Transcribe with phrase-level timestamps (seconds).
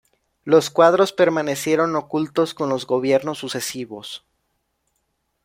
[0.45, 4.25] Los cuadros permanecieron ocultos con los gobiernos sucesivos.